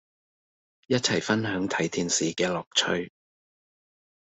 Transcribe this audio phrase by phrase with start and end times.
[0.87, 3.11] 一齊分享睇電視嘅樂趣